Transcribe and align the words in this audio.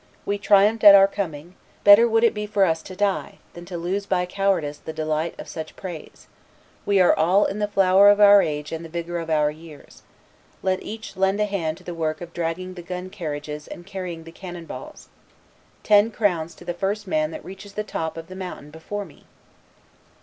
We 0.25 0.39
triumphed 0.39 0.83
at 0.83 0.95
our 0.95 1.07
coming; 1.07 1.53
better 1.83 2.09
would 2.09 2.23
it 2.23 2.33
be 2.33 2.47
for 2.47 2.65
us 2.65 2.81
to 2.81 2.95
die, 2.95 3.37
than 3.53 3.65
to 3.65 3.77
lose 3.77 4.07
by 4.07 4.25
cowardice 4.25 4.79
the 4.79 4.93
delight 4.93 5.35
of 5.39 5.47
such 5.47 5.75
praise; 5.75 6.25
we 6.87 6.99
are 6.99 7.15
all 7.15 7.45
in 7.45 7.59
the 7.59 7.67
flower 7.67 8.09
of 8.09 8.19
our 8.19 8.41
age 8.41 8.71
and 8.71 8.83
the 8.83 8.89
vigor 8.89 9.19
of 9.19 9.29
our 9.29 9.51
years; 9.51 10.01
let 10.63 10.81
each 10.81 11.15
lend 11.15 11.39
a 11.39 11.45
hand 11.45 11.77
to 11.77 11.83
the 11.83 11.93
work 11.93 12.19
of 12.19 12.33
dragging 12.33 12.73
the 12.73 12.81
gun 12.81 13.11
carriages 13.11 13.67
and 13.67 13.85
carrying 13.85 14.23
the 14.23 14.31
cannon 14.31 14.65
balls; 14.65 15.07
ten 15.83 16.09
crowns 16.09 16.55
to 16.55 16.65
the 16.65 16.73
first 16.73 17.05
man 17.05 17.29
that 17.29 17.45
reaches 17.45 17.73
the 17.73 17.83
top 17.83 18.17
of 18.17 18.25
the 18.25 18.35
mountain 18.35 18.71
before 18.71 19.05
me! 19.05 19.25